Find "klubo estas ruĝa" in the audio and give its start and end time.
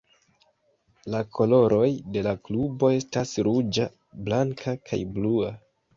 2.49-3.89